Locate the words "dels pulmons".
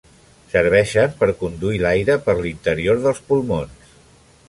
3.07-3.97